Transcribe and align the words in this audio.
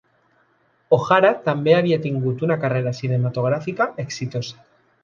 O'Hara 0.97 1.31
també 1.49 1.75
havia 1.81 2.01
tingut 2.07 2.43
una 2.49 2.59
carrera 2.65 2.95
cinematogràfica 3.03 3.93
exitosa. 4.07 4.69